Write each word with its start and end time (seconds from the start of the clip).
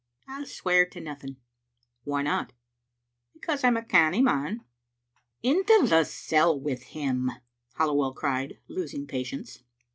I'll 0.27 0.47
swear 0.47 0.87
to 0.87 0.99
nothing/* 0.99 1.37
"Why 2.05 2.23
not?"" 2.23 2.53
Because 3.35 3.63
I'm 3.63 3.77
a 3.77 3.85
canny 3.85 4.19
man." 4.23 4.63
"Into 5.43 5.85
the 5.85 6.05
cell 6.05 6.59
with 6.59 6.81
him," 6.97 7.29
Halliwell 7.75 8.13
cried, 8.13 8.57
losing 8.67 9.05
patience. 9.05 9.61